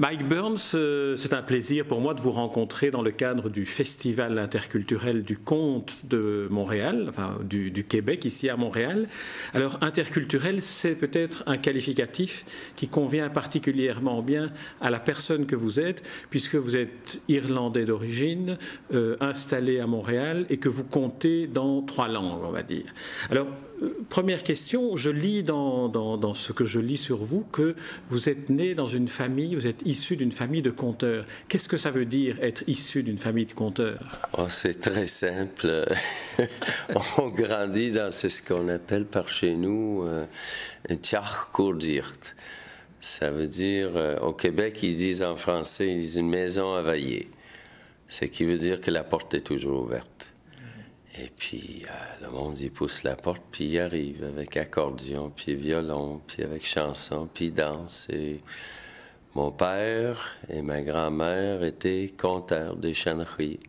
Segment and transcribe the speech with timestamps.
[0.00, 3.66] Mike Burns, euh, c'est un plaisir pour moi de vous rencontrer dans le cadre du
[3.66, 9.08] Festival interculturel du conte de Montréal, enfin du, Québec ici à Montréal.
[9.52, 12.46] Alors interculturel, c'est peut-être un qualificatif
[12.76, 14.50] qui convient particulièrement bien
[14.80, 18.56] à la personne que vous êtes, puisque vous êtes irlandais d'origine,
[18.94, 22.86] euh, installé à Montréal et que vous comptez dans trois langues, on va dire.
[23.30, 23.48] Alors
[24.08, 27.74] première question, je lis dans, ce que je lis sur vous que
[28.08, 31.24] vous êtes né dans une famille, vous êtes issu d'une famille de conteurs.
[31.48, 34.20] Qu'est-ce que ça veut dire être issu d'une famille de conteurs?
[34.38, 35.86] Oh, C'est très simple.
[37.18, 40.24] On grandit dans ce qu'on appelle par chez nous euh,
[40.88, 42.36] un tjarkourdirt.
[43.00, 46.82] Ça veut dire, euh, au Québec, ils disent en français, ils disent une maison à
[46.82, 47.30] veiller.
[48.08, 50.34] Ce qui veut dire que la porte est toujours ouverte.
[51.18, 55.54] Et puis, euh, le monde, il pousse la porte, puis il arrive avec accordion, puis
[55.54, 58.08] violon, puis avec chanson, puis danse.
[58.10, 58.40] Et
[59.34, 63.60] mon père et ma grand-mère étaient conteurs des channeries.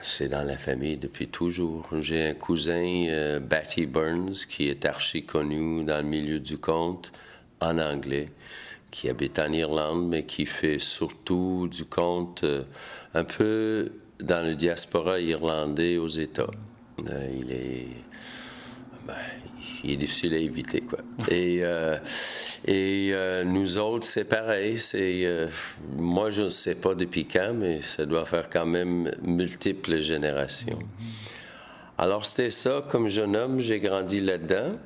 [0.00, 1.88] C'est dans la famille depuis toujours.
[2.00, 7.12] J'ai un cousin, euh, Batty Burns, qui est archi connu dans le milieu du conte
[7.60, 8.30] en anglais,
[8.90, 12.64] qui habite en Irlande, mais qui fait surtout du conte euh,
[13.14, 16.50] un peu dans le diaspora irlandais aux États.
[17.08, 17.86] Euh, il est.
[19.06, 19.14] Ben,
[19.84, 20.98] il est difficile à éviter, quoi.
[21.28, 21.98] Et, euh,
[22.66, 24.78] et euh, nous autres, c'est pareil.
[24.78, 25.48] C'est,
[25.96, 30.78] moi, je ne sais pas depuis quand, mais ça doit faire quand même multiples générations.
[31.98, 32.84] Alors, c'était ça.
[32.88, 34.78] Comme jeune homme, j'ai grandi là-dedans.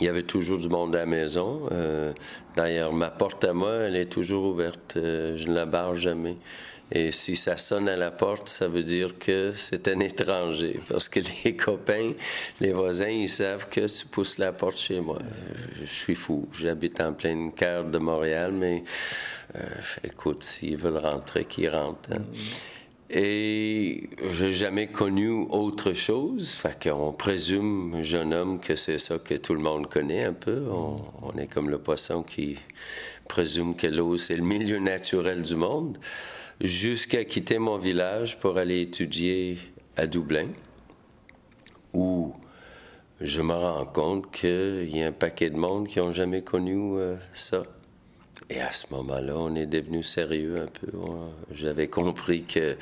[0.00, 1.68] Il y avait toujours du monde à la maison.
[2.56, 4.92] d'ailleurs, ma porte à moi, elle est toujours ouverte.
[4.96, 6.36] je ne la barre jamais.
[6.90, 10.80] Et si ça sonne à la porte, ça veut dire que c'est un étranger.
[10.88, 12.12] Parce que les copains,
[12.60, 15.18] les voisins, ils savent que tu pousses la porte chez moi.
[15.80, 16.48] Je suis fou.
[16.52, 18.84] J'habite en plein cœur de Montréal, mais
[19.56, 19.68] euh,
[20.02, 22.12] écoute, s'ils veulent rentrer, qu'ils rentrent.
[22.12, 22.24] Hein.
[23.10, 26.50] Et j'ai jamais connu autre chose.
[26.50, 30.68] Fait qu'on présume, jeune homme, que c'est ça que tout le monde connaît un peu.
[30.70, 32.58] On, on est comme le poisson qui
[33.26, 35.98] présume que l'eau, c'est le milieu naturel du monde
[36.60, 39.58] jusqu'à quitter mon village pour aller étudier
[39.96, 40.48] à Dublin,
[41.92, 42.34] où
[43.20, 46.98] je me rends compte qu'il y a un paquet de monde qui n'ont jamais connu
[46.98, 47.64] euh, ça.
[48.50, 50.96] Et à ce moment-là, on est devenu sérieux un peu.
[51.50, 52.76] J'avais compris que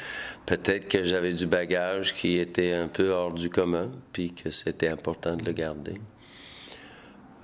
[0.45, 4.89] peut-être que j'avais du bagage qui était un peu hors du commun, puis que c'était
[4.89, 6.01] important de le garder.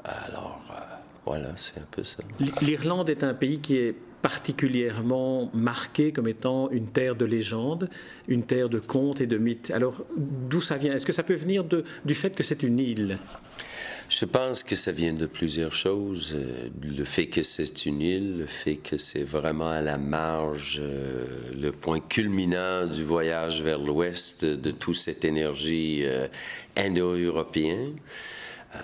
[0.05, 0.81] Alors, euh,
[1.25, 2.23] voilà, c'est un peu ça.
[2.61, 7.91] L'Irlande est un pays qui est particulièrement marqué comme étant une terre de légende,
[8.29, 9.71] une terre de contes et de mythes.
[9.73, 10.95] Alors, d'où ça vient?
[10.95, 13.19] Est-ce que ça peut venir du fait que c'est une île?
[14.09, 16.35] Je pense que ça vient de plusieurs choses.
[16.37, 20.83] Euh, le fait que c'est une île, le fait que c'est vraiment à la marge,
[20.83, 21.25] euh,
[21.59, 26.29] le point culminant du voyage vers l'ouest de toute cette énergie euh,
[26.77, 27.95] indo-européenne.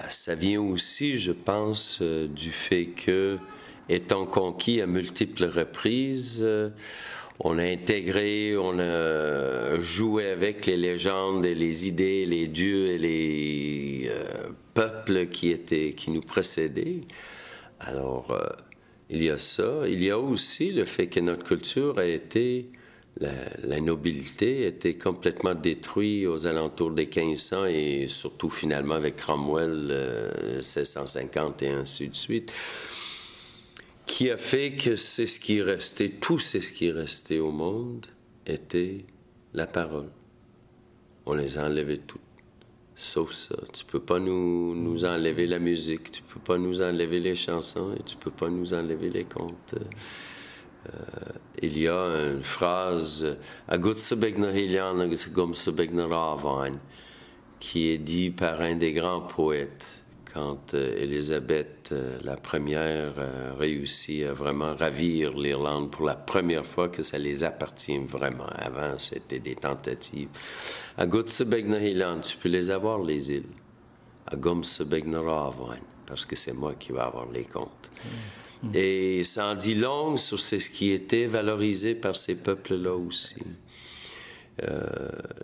[0.09, 3.39] Ça vient aussi, je pense, du fait que
[3.89, 6.41] étant conquis à multiples reprises.
[6.43, 6.71] Euh,
[7.41, 12.99] on a intégré, on a joué avec les légendes et les idées, les dieux et
[12.99, 17.03] les euh, peuples qui étaient, qui nous précédaient.
[17.79, 18.45] Alors, euh,
[19.09, 19.83] il y a ça.
[19.87, 22.71] Il y a aussi le fait que notre culture a été,
[23.21, 29.95] la, nobilité a été complètement détruite aux alentours des 1500 et surtout finalement avec Cromwell,
[30.57, 32.53] 1650 et ainsi de suite
[34.09, 37.39] qui a fait que c'est ce qui est resté, tout c'est ce qui est resté
[37.39, 38.07] au monde,
[38.47, 39.05] était
[39.55, 40.09] la parole.
[41.27, 42.21] On les a enlevés toutes,
[42.97, 43.55] sauf ça.
[43.73, 47.95] Tu peux pas nous, nous enlever la musique, tu peux pas nous enlever les chansons
[47.95, 49.75] et tu peux pas nous enlever les contes.
[49.75, 50.99] Euh,
[51.61, 53.37] il y a une phrase,
[57.61, 60.05] qui est dit par un des grands poètes
[60.39, 66.89] quand Élisabeth euh, la première euh, réussit à vraiment ravir l'Irlande pour la première fois
[66.89, 68.47] que ça les appartient vraiment.
[68.55, 70.29] Avant, c'était des tentatives.
[70.97, 73.53] À Gutsebegnahilan, tu peux les avoir, les îles.
[74.29, 77.91] À Gomsebegnaravine, parce que c'est moi qui vais avoir les comptes.
[78.63, 78.71] Mm.
[78.75, 83.43] Et ça en dit long sur ce qui était valorisé par ces peuples-là aussi.
[84.65, 84.89] Euh,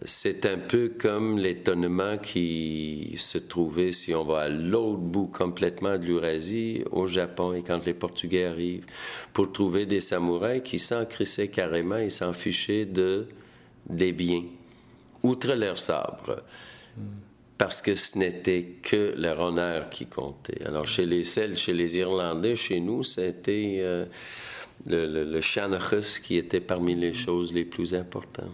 [0.05, 5.99] c'est un peu comme l'étonnement qui se trouvait, si on va à l'autre bout complètement
[5.99, 8.87] de l'Eurasie, au Japon, et quand les Portugais arrivent,
[9.33, 13.29] pour trouver des samouraïs qui s'en crissaient carrément et s'en fichaient de,
[13.89, 14.45] des biens,
[15.23, 16.43] outre leur sabre.
[17.57, 20.65] Parce que ce n'était que leur honneur qui comptait.
[20.65, 23.77] Alors, chez les Celtes, chez les Irlandais, chez nous, c'était.
[23.79, 24.07] Euh,
[24.87, 28.51] le, le, qui était parmi les choses les plus importantes.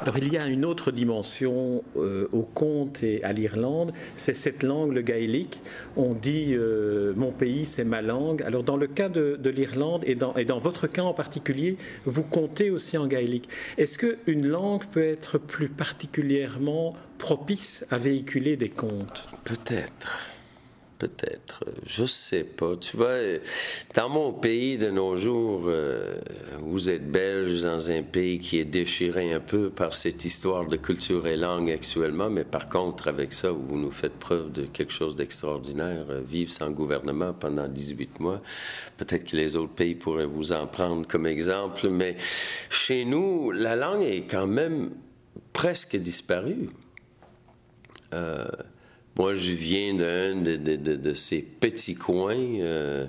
[0.00, 4.62] Alors il y a une autre dimension euh, au conte et à l'Irlande, c'est cette
[4.62, 5.62] langue, le gaélique.
[5.96, 8.42] On dit euh, mon pays, c'est ma langue.
[8.42, 12.22] Alors dans le cas de, l'Irlande et dans, et dans, votre cas en particulier, vous
[12.22, 13.48] comptez aussi en gaélique.
[13.78, 19.28] Est-ce qu'une langue peut être plus particulièrement propice à véhiculer des contes?
[19.44, 20.30] Peut-être
[21.00, 21.64] peut-être.
[21.84, 22.76] Je sais pas.
[22.76, 23.16] Tu vois,
[23.94, 26.14] dans mon pays de nos jours, euh,
[26.60, 30.76] vous êtes belge dans un pays qui est déchiré un peu par cette histoire de
[30.76, 34.92] culture et langue actuellement, mais par contre, avec ça, vous nous faites preuve de quelque
[34.92, 36.04] chose d'extraordinaire.
[36.10, 38.40] Euh, vivre sans gouvernement pendant 18 mois.
[38.96, 42.16] Peut-être que les autres pays pourraient vous en prendre comme exemple, mais
[42.68, 44.90] chez nous, la langue est quand même
[45.52, 46.70] presque disparue.
[48.12, 48.46] Euh,
[49.18, 52.36] moi, je viens d'un de, ces petits coins.
[52.60, 53.06] Euh,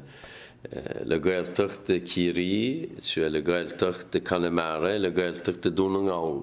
[0.76, 6.42] euh, le Gaeltacht de Kiri, tu as le Gaeltacht de Connemara, le Gaeltacht de Donungal,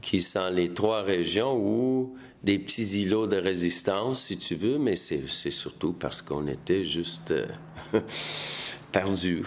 [0.00, 4.96] qui sont les trois régions où des petits îlots de résistance, si tu veux, mais
[4.96, 7.46] c'est surtout parce qu'on était juste euh,
[8.92, 9.44] perdus.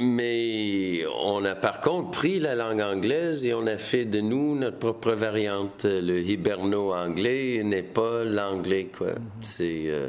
[0.00, 4.54] Mais on a par contre pris la langue anglaise et on a fait de nous
[4.54, 5.84] notre propre variante.
[5.84, 9.14] Le hiberno-anglais n'est pas l'anglais, quoi.
[9.42, 10.08] C'est euh,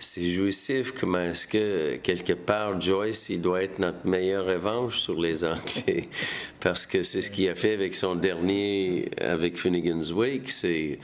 [0.00, 0.92] c'est jouissif.
[0.98, 6.08] Comment est-ce que, quelque part, Joyce, il doit être notre meilleure revanche sur les Anglais?
[6.58, 10.50] Parce que c'est ce qu'il a fait avec son dernier, avec Finnegan's Wake.
[10.50, 10.98] C'est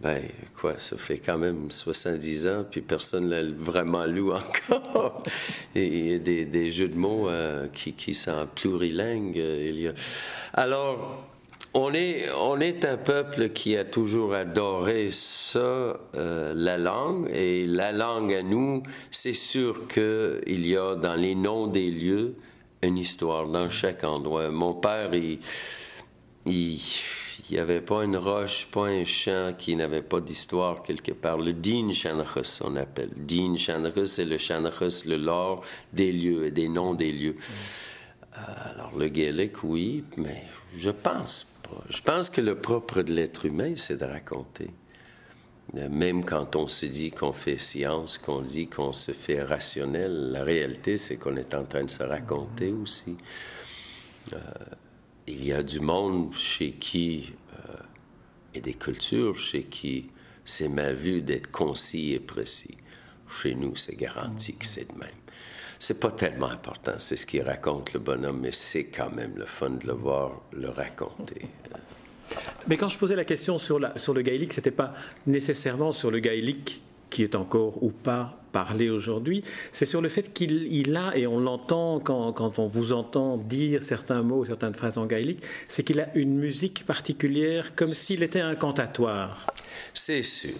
[0.00, 0.22] ben,
[0.56, 5.22] quoi, ça fait quand même 70 ans, puis personne ne l'a vraiment lu encore.
[5.74, 9.38] Et il y a des, jeux de mots euh, qui, sont plurilingues.
[9.38, 9.92] Euh.
[10.54, 11.26] Alors,
[11.74, 15.58] on est, on est un peuple qui a toujours adoré ça,
[16.16, 17.30] euh, la langue.
[17.34, 22.36] Et la langue à nous, c'est sûr qu'il y a dans les noms des lieux
[22.82, 24.48] une histoire dans chaque endroit.
[24.48, 25.40] Mon père, il,
[26.46, 26.80] il
[27.50, 31.38] il n'y avait pas une roche, pas un champ qui n'avait pas d'histoire quelque part.
[31.38, 33.10] Le Din Shanachus, on appelle.
[33.16, 35.62] Din Shanachus, c'est le Shanachus, le lore
[35.92, 37.36] des lieux et des noms des lieux.
[38.36, 38.38] Euh,
[38.74, 40.44] alors, le gaélique, oui, mais
[40.76, 41.82] je pense pas.
[41.88, 44.68] Je pense que le propre de l'être humain, c'est de raconter.
[45.76, 50.30] Euh, même quand on se dit qu'on fait science, qu'on dit qu'on se fait rationnel,
[50.32, 53.16] la réalité, c'est qu'on est en train de se raconter aussi.
[54.32, 54.38] Euh,
[55.26, 57.32] il y a du monde chez qui
[58.54, 60.10] et des cultures chez qui
[60.44, 62.76] c'est mal vu d'être concis et précis.
[63.28, 65.08] Chez nous, c'est garanti que c'est de même.
[65.78, 69.46] C'est pas tellement important, c'est ce qu'il raconte le bonhomme, mais c'est quand même le
[69.46, 71.42] fun de le voir le raconter.
[72.68, 74.94] Mais quand je posais la question sur, sur le gaélique, c'était pas
[75.26, 79.42] nécessairement sur le gaélique qui est encore ou pas parler aujourd'hui,
[79.72, 83.82] c'est sur le fait qu'il a, et on l'entend quand, quand, on vous entend dire
[83.82, 88.40] certains mots, certaines phrases en gaélique, c'est qu'il a une musique particulière, comme s'il était
[88.40, 89.46] un cantatoire.
[89.94, 90.58] C'est sûr,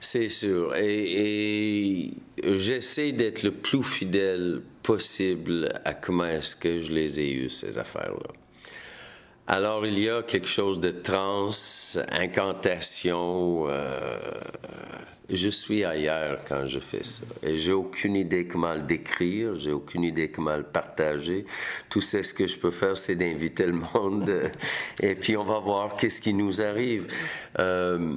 [0.00, 0.74] c'est sûr.
[0.76, 2.10] Et,
[2.42, 7.78] j'essaie d'être le plus fidèle possible à comment est-ce que je les ai eues, ces
[7.78, 8.39] affaires-là.
[9.52, 11.48] Alors, il y a quelque chose de trans,
[12.12, 13.98] incantation, euh,
[15.28, 17.24] je suis ailleurs quand je fais ça.
[17.42, 21.46] Et j'ai aucune idée comment le décrire, j'ai aucune idée comment le partager.
[21.88, 24.52] Tout ce que je peux faire, c'est d'inviter le monde
[25.02, 27.08] et puis on va voir qu'est-ce qui nous arrive.
[27.58, 28.14] Euh,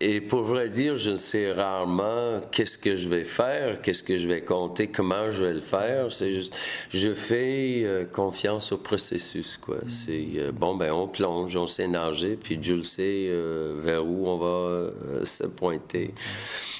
[0.00, 4.26] et pour vrai dire, je sais rarement qu'est-ce que je vais faire, qu'est-ce que je
[4.26, 6.12] vais compter, comment je vais le faire.
[6.12, 6.52] C'est juste,
[6.88, 9.76] je fais euh, confiance au processus, quoi.
[9.86, 14.04] C'est euh, bon, ben on plonge, on sait nager, puis Dieu le sait euh, vers
[14.04, 16.12] où on va se pointer.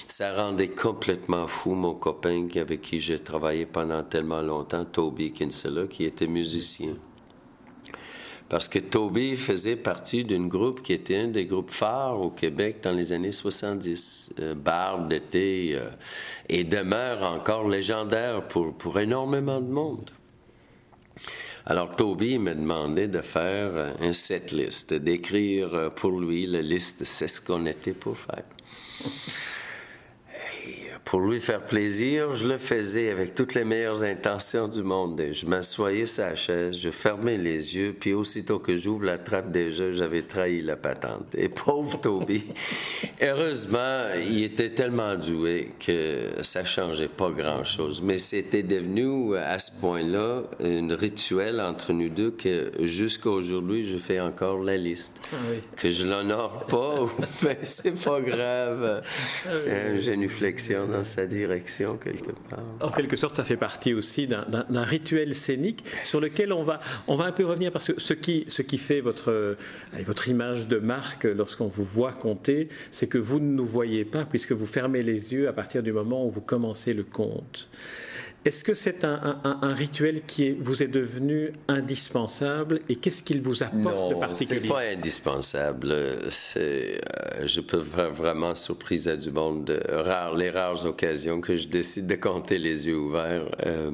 [0.05, 5.87] Ça rendait complètement fou mon copain avec qui j'ai travaillé pendant tellement longtemps, Toby Kinsella,
[5.87, 6.95] qui était musicien
[8.55, 12.77] parce que Toby faisait partie d'un groupe qui était un des groupes phares au Québec
[12.81, 14.35] dans les années 70.
[14.39, 15.89] Euh, Bard était euh,
[16.47, 20.09] et demeure encore légendaire pour, pour énormément de monde.
[21.65, 27.27] Alors Toby m'a demandé de faire un set list, d'écrire pour lui la liste, c'est
[27.27, 28.45] ce qu'on était pour faire
[31.05, 35.21] pour lui faire plaisir, je le faisais avec toutes les meilleures intentions du monde.
[35.31, 39.51] je m'assoyais sur la chaise, je fermais les yeux, puis aussitôt que j'ouvre la trappe
[39.51, 41.35] des jeux, j'avais trahi la patente.
[41.35, 42.43] Et pauvre Toby,
[43.21, 48.01] heureusement, il était tellement doué que ça changeait pas grand-chose.
[48.01, 53.97] Mais c'était devenu, à ce point-là, un rituel entre nous deux que jusqu'à aujourd'hui, je
[53.97, 55.21] fais encore la liste.
[55.31, 55.35] Ah
[55.75, 57.07] que je l'honore pas,
[57.43, 59.03] mais c'est pas grave.
[59.47, 62.63] Ah c'est une génuflexion sa direction quelque part.
[62.81, 67.15] En quelque sorte, ça fait partie aussi d'un rituel scénique sur lequel on va, on
[67.15, 69.57] va un peu revenir parce que ce qui, ce qui fait votre,
[70.05, 74.25] votre image de marque lorsqu'on vous voit compter, c'est que vous ne nous voyez pas
[74.25, 77.69] puisque vous fermez les yeux à partir du moment où vous commencez le compte.
[78.45, 84.11] Est-ce que c'est un, rituel qui vous est devenu indispensable et qu'est-ce qu'il vous apporte
[84.11, 85.95] de particulier Non, c'est pas indispensable.
[86.29, 89.65] C'est, euh, je peux faire vraiment surprise à du monde.
[89.65, 93.49] De rares, les rares occasions que je décide de compter les yeux ouverts.
[93.65, 93.89] Euh,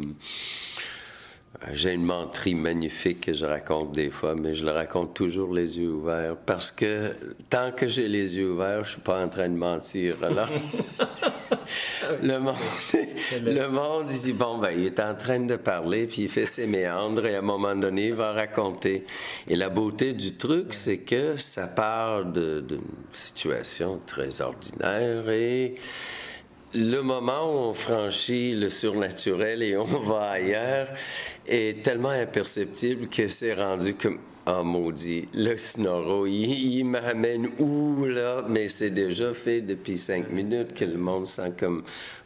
[1.71, 5.79] j'ai une menterie magnifique que je raconte des fois, mais je le raconte toujours les
[5.79, 7.15] yeux ouverts parce que
[7.49, 10.15] tant que j'ai les yeux ouverts, je suis pas en train de mentir.
[10.23, 10.49] Alors,
[12.23, 12.55] le monde,
[13.43, 16.45] le monde il dit bon ben il est en train de parler puis il fait
[16.45, 19.05] ses méandres et à un moment donné il va raconter.
[19.47, 22.81] Et la beauté du truc, c'est que ça part d'une
[23.11, 25.75] situation très ordinaire et
[26.73, 30.87] le moment où on franchit le surnaturel et on va ailleurs
[31.45, 34.19] est tellement imperceptible que c'est rendu comme
[34.59, 38.43] oh maudit, le snoro, il, m'amène où là?
[38.47, 41.83] Mais c'est déjà fait depuis cinq minutes que le monde sent comme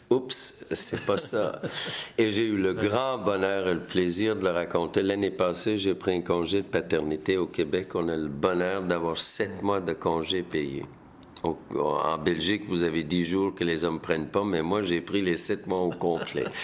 [0.09, 1.61] Oups, c'est pas ça.
[2.17, 5.01] Et j'ai eu le grand bonheur et le plaisir de le raconter.
[5.01, 7.95] L'année passée, j'ai pris un congé de paternité au Québec.
[7.95, 10.85] On a le bonheur d'avoir sept mois de congé payé
[11.69, 15.21] en Belgique, vous avez dix jours que les hommes prennent pas, mais moi, j'ai pris
[15.21, 16.45] les sept mois au complet.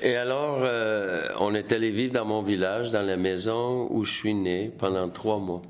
[0.00, 4.12] Et alors, euh, on est allé vivre dans mon village, dans la maison où je
[4.12, 5.62] suis né pendant trois mois.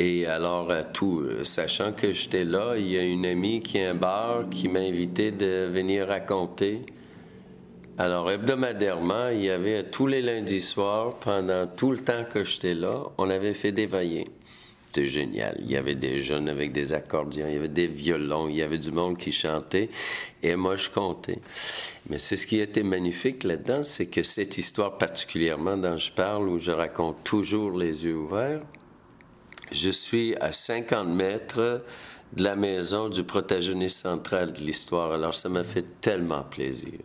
[0.00, 3.90] Et alors, tout, euh, sachant que j'étais là, il y a une amie qui a
[3.90, 6.82] un bar qui m'a invité de venir raconter.
[7.98, 12.74] Alors, hebdomadairement, il y avait tous les lundis soirs, pendant tout le temps que j'étais
[12.74, 14.26] là, on avait fait des veillées.
[14.92, 15.56] C'était génial.
[15.60, 18.62] Il y avait des jeunes avec des accordions, il y avait des violons, il y
[18.62, 19.88] avait du monde qui chantait,
[20.42, 21.38] et moi je comptais.
[22.08, 26.48] Mais c'est ce qui était magnifique là-dedans, c'est que cette histoire particulièrement dont je parle,
[26.48, 28.62] où je raconte toujours les yeux ouverts,
[29.70, 31.84] je suis à 50 mètres
[32.32, 35.12] de la maison du protagoniste central de l'histoire.
[35.12, 36.98] Alors ça m'a fait tellement plaisir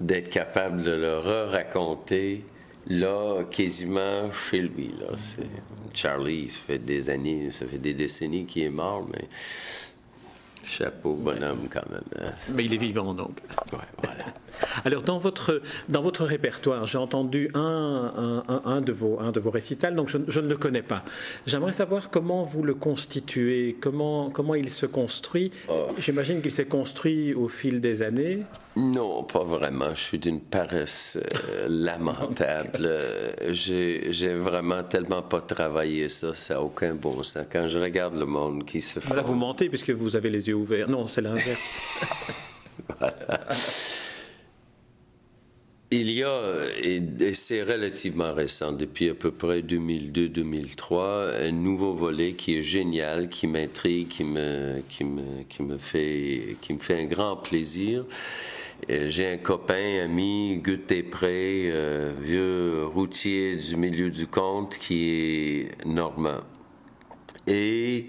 [0.00, 2.46] d'être capable de le re-raconter
[2.86, 4.94] là, quasiment chez lui.
[4.98, 5.14] Là.
[5.94, 9.24] Charlie, ça fait des années, ça fait des décennies qu'il est mort, mais
[10.66, 12.02] chapeau bonhomme quand même.
[12.20, 12.32] Hein.
[12.54, 13.40] Mais il est vivant donc.
[13.72, 14.24] Ouais, voilà.
[14.84, 19.50] Alors, dans votre, dans votre répertoire, j'ai entendu un, un, de vos, un de vos
[19.50, 21.04] récitals, donc je, ne le connais pas.
[21.46, 25.50] J'aimerais savoir comment vous le constituez, comment, comment il se construit.
[25.68, 25.88] Oh.
[25.98, 28.40] J'imagine qu'il s'est construit au fil des années.
[28.76, 29.94] Non, pas vraiment.
[29.94, 32.90] Je suis d'une paresse euh, lamentable.
[33.50, 37.44] J'ai vraiment tellement pas travaillé ça, ça n'a aucun bon sens.
[37.50, 39.14] Quand je regarde le monde qui se fait.
[39.14, 40.88] Là, vous mentez puisque vous avez les yeux ouverts.
[40.88, 41.80] Non, c'est l'inverse.
[42.98, 43.48] voilà.
[45.96, 52.32] Il y a, et, c'est relativement récent, depuis à peu près 2002-2003, un nouveau volet
[52.32, 57.00] qui est génial, qui m'intrigue, qui me, qui, me, qui, me fait, qui me fait
[57.00, 58.06] un grand plaisir.
[58.90, 65.10] Euh, j'ai un copain, ami, Gut Pré, euh, vieux routier du milieu du compte, qui
[65.10, 66.40] est normand.
[67.46, 68.08] Et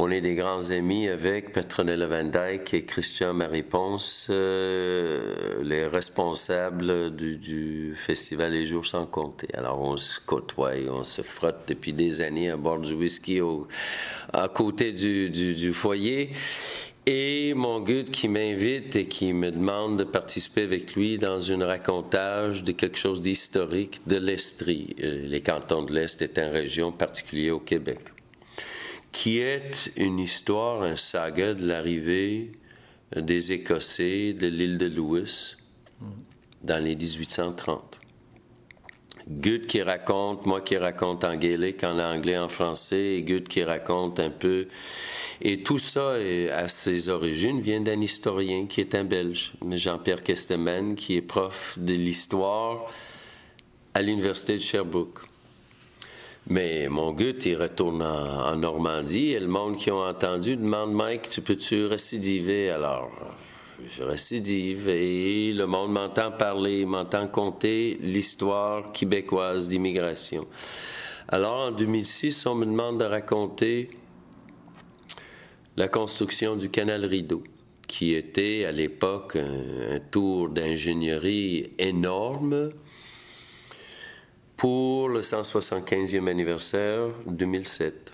[0.00, 7.10] on est des grands amis avec Petronella Van Dyke et Christian Marie-Ponce, euh, les responsables
[7.16, 9.48] du, festival Les Jours sans compter.
[9.54, 13.66] Alors on se côtoie, on se frotte depuis des années à bord du whisky au,
[14.32, 16.30] à côté du, du, foyer.
[17.04, 21.66] Et mon guide qui m'invite et qui me demande de participer avec lui dans un
[21.66, 24.94] racontage de quelque chose d'historique de l'Estrie.
[25.02, 27.98] Euh, les cantons de l'Est est une région particulière au Québec
[29.12, 32.52] qui est une histoire, un saga de l'arrivée
[33.16, 35.56] des Écossais de l'île de Lewis
[36.62, 38.00] dans les 1830.
[39.30, 43.62] Goethe qui raconte, moi qui raconte en gaélique, en anglais, en français, et Goethe qui
[43.62, 44.68] raconte un peu.
[45.42, 46.12] Et tout ça,
[46.54, 51.78] à ses origines, vient d'un historien qui est un Belge, Jean-Pierre Kesteman, qui est prof
[51.78, 52.86] de l'histoire
[53.92, 55.27] à l'Université de Sherbrooke.
[56.50, 61.28] Mais mon gars, il retourne en, Normandie et le monde qui ont entendu demande Mike,
[61.28, 62.70] tu peux-tu récidiver?
[62.70, 63.10] Alors,
[63.86, 70.46] je récidive et le monde m'entend parler, m'entend conter l'histoire québécoise d'immigration.
[71.28, 73.90] Alors, en 2006, on me demande de raconter
[75.76, 77.44] la construction du canal Rideau,
[77.86, 82.70] qui était à l'époque un tour d'ingénierie énorme
[84.58, 88.12] pour le 175e anniversaire 2007.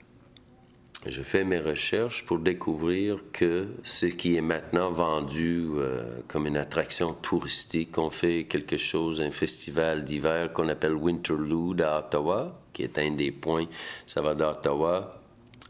[1.07, 6.59] je fais mes recherches pour découvrir que ce qui est maintenant vendu euh, comme une
[6.59, 12.83] attraction touristique, on fait quelque chose, un festival d'hiver qu'on appelle Winterlude à Ottawa, qui
[12.83, 13.67] est un des points,
[14.07, 15.23] ça va d'Ottawa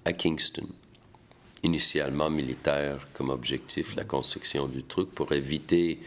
[0.04, 0.66] à Kingston.
[1.62, 6.00] Initialement militaire comme objectif, la construction du truc pour éviter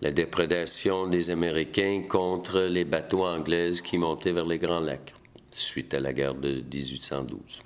[0.00, 5.14] la déprédation des Américains contre les bateaux anglais qui montaient vers les Grands Lacs
[5.50, 7.62] suite à la guerre de 1812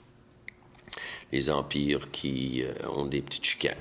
[1.32, 3.74] les empires qui euh, ont des petites chicanes.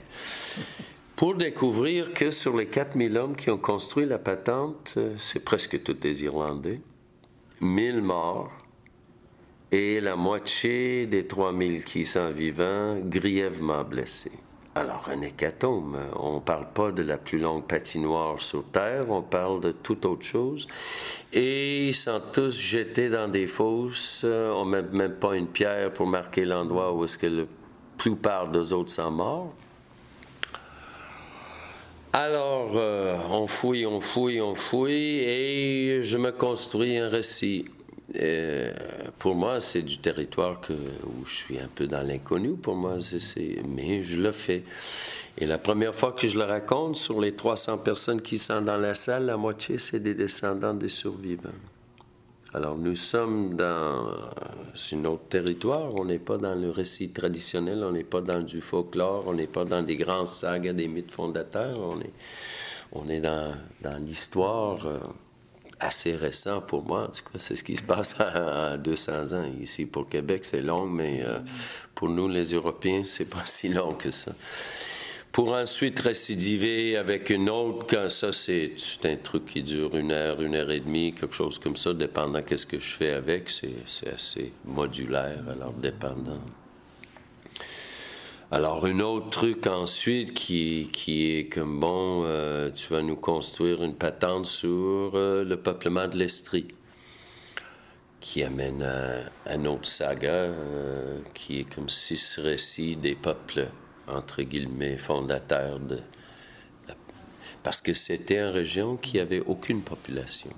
[1.15, 5.83] Pour découvrir que sur les 4000 hommes qui ont construit la patente, euh, c'est presque
[5.83, 6.79] tous des Irlandais,
[7.59, 8.51] 1000 morts
[9.71, 14.31] et la moitié des 3000 qui sont vivants grièvement blessés.
[14.73, 19.21] Alors, un hécatome, on ne parle pas de la plus longue patinoire sur Terre, on
[19.21, 20.65] parle de toute autre chose.
[21.33, 24.23] Et ils sont tous jetés dans des fosses.
[24.23, 27.43] On ne met même pas une pierre pour marquer l'endroit où est-ce que la
[27.97, 29.53] plupart des autres sont morts.
[32.13, 37.65] Alors, euh, on fouille, on fouille, on fouille, et je me construis un récit.
[38.19, 38.71] Euh,
[39.19, 40.61] pour moi, c'est du territoire
[41.03, 42.55] où je suis un peu dans l'inconnu.
[42.55, 44.63] Pour moi, c'est, mais je le fais.
[45.37, 48.77] Et la première fois que je le raconte, sur les 300 personnes qui sont dans
[48.77, 51.49] la salle, la moitié, c'est des descendants des survivants.
[52.53, 54.13] Alors, nous sommes dans
[54.91, 55.95] un autre territoire.
[55.95, 59.47] On n'est pas dans le récit traditionnel, on n'est pas dans du folklore, on n'est
[59.47, 61.79] pas dans des grands sagas des mythes fondateurs.
[61.79, 62.11] On est,
[62.91, 64.85] on est dans, dans l'histoire.
[65.83, 67.05] Assez récent pour moi.
[67.05, 69.51] En tout cas, c'est ce qui se passe à, 200 ans.
[69.59, 71.39] Ici, pour Québec, c'est long, mais euh,
[71.95, 74.31] pour nous, les Européens, c'est pas si long que ça.
[75.31, 80.41] Pour ensuite récidiver avec une autre, quand ça, c'est un truc qui dure une heure,
[80.41, 84.13] une heure et demie, quelque chose comme ça, dépendant qu'est-ce que je fais avec, c'est
[84.13, 86.41] assez modulaire, alors dépendant.
[88.53, 93.95] Alors, un autre truc ensuite qui, est comme bon, euh, tu vas nous construire une
[93.95, 96.67] patente sur euh, le peuplement de l'Estrie,
[98.19, 103.69] qui amène à, un autre saga euh, qui est comme six récits des peuples,
[104.05, 105.99] entre guillemets, fondateurs de.
[107.63, 110.51] Parce que c'était une région qui avait aucune population.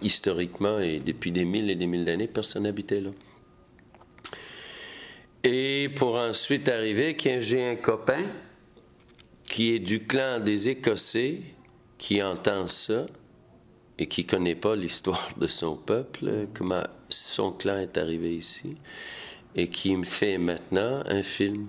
[0.00, 3.10] Historiquement et depuis des mille et des mille d'années, personne n'habitait là.
[5.42, 8.24] Et pour ensuite arriver, j'ai un copain
[9.44, 11.40] qui est du clan des Écossais,
[11.98, 13.06] qui entend ça
[13.98, 18.76] et qui connaît pas l'histoire de son peuple, comment son clan est arrivé ici,
[19.54, 21.68] et qui me fait maintenant un film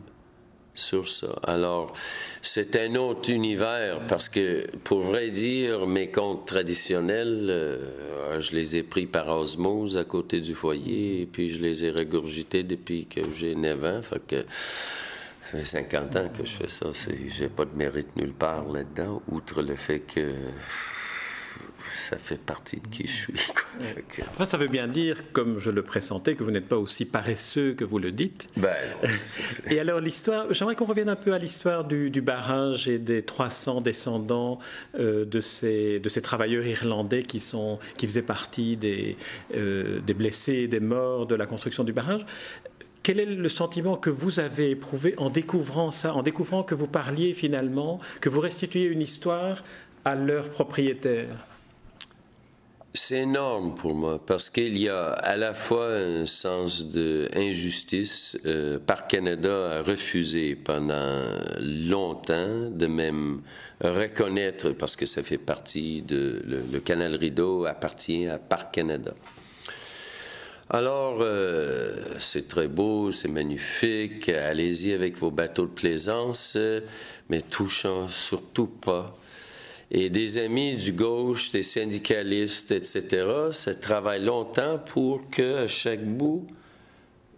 [0.73, 1.39] sur ça.
[1.43, 1.93] Alors,
[2.41, 8.77] c'est un autre univers parce que, pour vrai dire, mes contes traditionnels, euh, je les
[8.77, 13.05] ai pris par osmose à côté du foyer et puis je les ai regurgités depuis
[13.05, 14.01] que j'ai 9 ans.
[14.01, 16.87] Fait que ça fait 50 ans que je fais ça.
[17.27, 20.33] J'ai pas de mérite nulle part là-dedans, outre le fait que
[21.91, 23.33] ça fait partie de qui je suis.
[24.45, 27.83] ça veut bien dire, comme je le pressentais, que vous n'êtes pas aussi paresseux que
[27.83, 28.47] vous le dites.
[28.57, 28.75] Ben,
[29.69, 33.81] et alors l'histoire, j'aimerais qu'on revienne un peu à l'histoire du, barrage et des 300
[33.81, 34.59] descendants
[34.99, 39.17] euh, de, ces, de ces travailleurs irlandais qui, sont, qui faisaient partie des,
[39.55, 42.25] euh, des blessés, des morts de la construction du barrage.
[43.03, 46.87] Quel est le sentiment que vous avez éprouvé en découvrant ça, en découvrant que vous
[46.87, 49.63] parliez finalement, que vous restituiez une histoire
[50.05, 51.47] à leurs propriétaires
[52.93, 58.37] c'est énorme pour moi parce qu'il y a à la fois un sens d'injustice.
[58.45, 61.21] Euh, Par Canada a refusé pendant
[61.59, 63.41] longtemps de même
[63.81, 66.41] reconnaître, parce que ça fait partie de.
[66.45, 69.13] Le, canal Rideau appartient à Parc Canada.
[70.69, 76.57] Alors, euh, c'est très beau, c'est magnifique, allez-y avec vos bateaux de plaisance,
[77.29, 79.17] mais touchant surtout pas
[79.91, 86.05] et des amis du gauche, des syndicalistes, etc., ça travaille longtemps pour que à chaque
[86.05, 86.47] bout,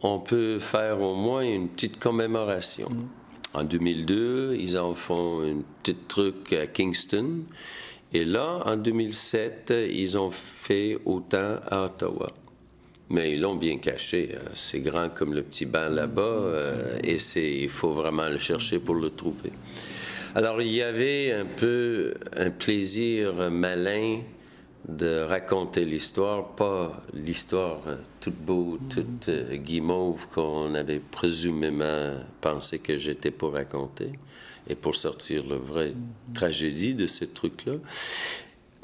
[0.02, 2.90] on peut faire au moins une petite commémoration.
[2.90, 3.08] Mm.
[3.56, 7.42] En 2002, ils en font un petit truc à Kingston.
[8.12, 12.32] Et là, en 2007, ils ont fait autant à Ottawa.
[13.10, 14.36] Mais ils l'ont bien caché.
[14.36, 14.50] Hein.
[14.54, 16.22] C'est grand comme le petit banc là-bas.
[16.22, 17.18] Euh, et
[17.64, 19.52] il faut vraiment le chercher pour le trouver.
[20.36, 24.22] Alors, il y avait un peu un plaisir malin
[24.88, 27.82] de raconter l'histoire, pas l'histoire
[28.20, 34.14] toute beau, toute euh, guimauve qu'on avait présumément pensé que j'étais pour raconter
[34.68, 35.92] et pour sortir le vrai
[36.34, 37.74] tragédie de ce truc-là.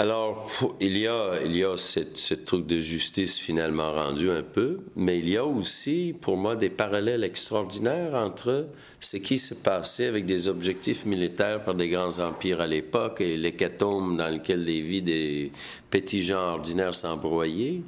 [0.01, 4.79] Alors, il y a, il y a ce truc de justice finalement rendu un peu,
[4.95, 8.67] mais il y a aussi, pour moi, des parallèles extraordinaires entre
[9.01, 13.35] ce qui se passait avec des objectifs militaires par des grands empires à l'époque et
[13.35, 15.51] l'hécatombe dans lequel les vies des
[15.89, 17.81] petits gens ordinaires s'embroyaient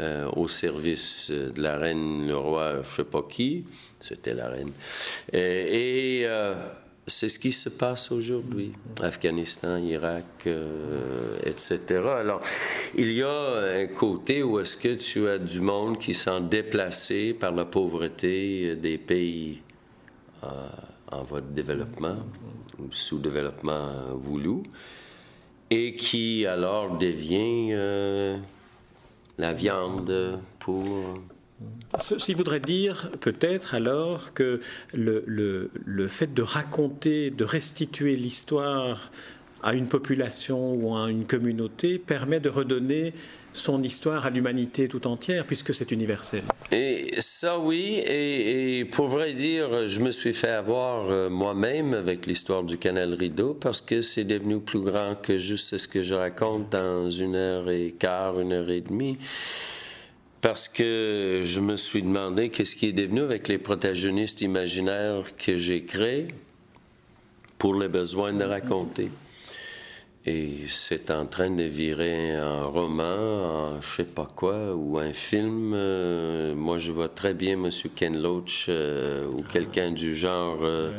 [0.00, 3.64] euh, au service de la reine, le roi, je sais pas qui,
[4.00, 4.72] c'était la reine.
[5.32, 6.54] Et, euh,
[7.08, 11.80] c'est ce qui se passe aujourd'hui, Afghanistan, Irak, euh, etc.
[12.06, 12.40] Alors,
[12.94, 17.34] il y a un côté où est-ce que tu as du monde qui sont déplacés
[17.34, 19.62] par la pauvreté des pays
[21.10, 22.16] en voie de développement,
[22.78, 24.62] ou sous-développement voulu,
[25.70, 28.38] et qui alors devient
[29.38, 30.84] la viande pour...
[32.00, 34.60] Ceci voudrait dire peut-être alors que
[34.92, 39.10] le, le, le, fait de raconter, de restituer l'histoire
[39.62, 43.12] à une population ou à une communauté permet de redonner
[43.52, 46.42] son histoire à l'humanité tout entière, puisque c'est universel.
[46.70, 48.00] Et ça, oui.
[48.06, 53.14] Et, pour vrai dire, je me suis fait avoir euh, moi-même avec l'histoire du canal
[53.14, 57.34] Rideau, parce que c'est devenu plus grand que juste ce que je raconte dans une
[57.34, 59.18] heure et quart, une heure et demie.
[60.40, 65.56] Parce que je me suis demandé qu'est-ce qui est devenu avec les protagonistes imaginaires que
[65.56, 66.28] j'ai créés
[67.58, 69.10] pour les besoins de raconter.
[70.26, 75.12] Et c'est en train de virer un roman, un je sais pas quoi, ou un
[75.12, 75.72] film.
[75.74, 77.70] Euh, moi, je vois très bien M.
[77.96, 80.58] Ken Loach euh, ou quelqu'un du genre.
[80.62, 80.92] Euh,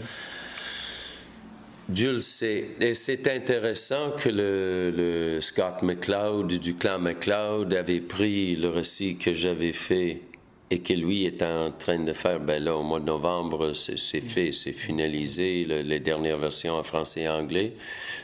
[1.89, 2.65] Dieu le sait.
[2.80, 9.34] Et c'est intéressant que le, Scott McCloud du clan McCloud avait pris le récit que
[9.34, 10.21] j'avais fait
[10.69, 14.21] et que lui est en train de faire, ben là, au mois de novembre, c'est
[14.21, 17.73] fait, c'est finalisé, les dernières versions en français et anglais,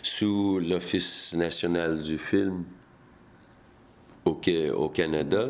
[0.04, 2.66] sous l'Office national du film
[4.26, 4.40] au,
[4.76, 5.50] au Canada.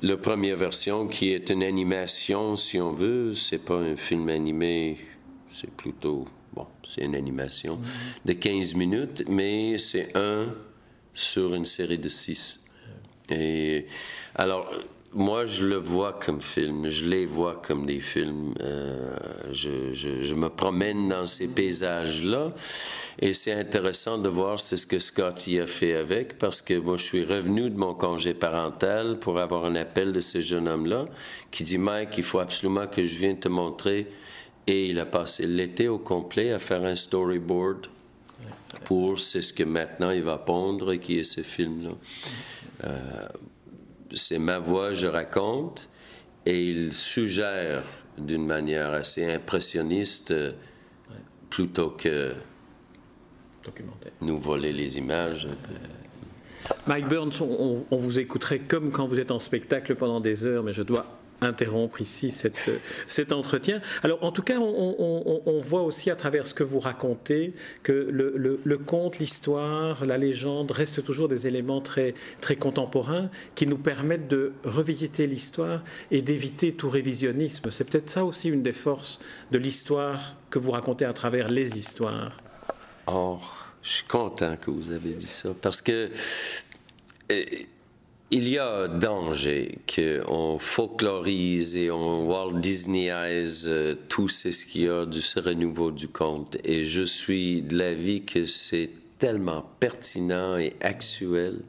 [0.00, 4.96] La première version, qui est une animation, si on veut, c'est pas un film animé,
[5.50, 7.78] c'est plutôt, bon, c'est une animation
[8.24, 10.54] de 15 minutes, mais c'est un
[11.14, 12.64] sur une série de six.
[13.30, 13.86] Et
[14.34, 14.70] alors,
[15.16, 18.52] moi, je le vois comme film, je les vois comme des films.
[18.60, 19.16] Euh,
[19.50, 22.52] je, me promène dans ces paysages-là
[23.18, 27.04] et c'est intéressant de voir ce que Scotty a fait avec parce que moi, je
[27.04, 31.06] suis revenu de mon congé parental pour avoir un appel de ce jeune homme-là
[31.50, 34.08] qui dit Mike, il faut absolument que je vienne te montrer.
[34.66, 37.86] Et il a passé l'été au complet à faire un storyboard
[38.84, 41.90] pour c'est ce que maintenant il va pondre, qui est ce film-là.
[42.84, 43.28] Euh,
[44.14, 45.88] c'est ma voix, je raconte,
[46.44, 47.84] et il suggère
[48.18, 50.32] d'une manière assez impressionniste
[51.50, 52.34] plutôt que
[54.20, 55.48] nous voler les images.
[56.86, 60.72] Mike Burns, on, vous écouterait comme quand vous êtes en spectacle pendant des heures, mais
[60.72, 61.06] je dois
[61.40, 62.70] interrompre ici cette,
[63.08, 63.80] cet entretien.
[64.02, 68.60] Alors, en tout cas, on, voit aussi à travers ce que vous racontez que le,
[68.62, 74.28] le, conte, l'histoire, la légende restent toujours des éléments très, très contemporains qui nous permettent
[74.28, 77.70] de revisiter l'histoire et d'éviter tout révisionnisme.
[77.70, 79.18] C'est peut-être ça aussi une des forces
[79.50, 82.40] de l'histoire que vous racontez à travers les histoires.
[83.06, 83.38] Oh,
[83.82, 86.10] je suis content que vous avez dit ça parce que.
[87.32, 87.44] Euh,
[88.30, 94.88] il y a danger qu'on folklorise et on Walt Disneyise euh, tout ce qu'il y
[94.88, 96.56] a du renouveau du conte.
[96.64, 101.60] Et je suis de l'avis que c'est tellement pertinent et actuel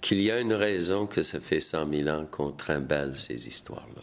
[0.00, 4.02] qu'il y a une raison que ça fait 100 000 ans qu'on trimballe ces histoires-là.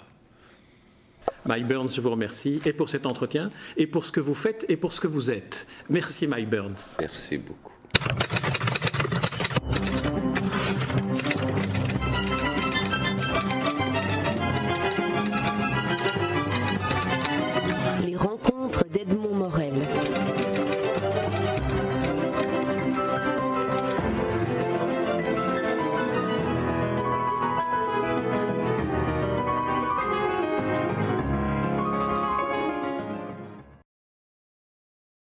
[1.45, 4.65] Mike Burns, je vous remercie et pour cet entretien, et pour ce que vous faites,
[4.69, 5.67] et pour ce que vous êtes.
[5.89, 6.95] Merci Mike Burns.
[6.99, 7.78] Merci beaucoup.